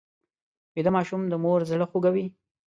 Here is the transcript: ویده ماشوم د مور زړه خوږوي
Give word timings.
ویده 0.73 0.91
ماشوم 0.97 1.21
د 1.27 1.33
مور 1.43 1.59
زړه 1.71 1.85
خوږوي 1.91 2.25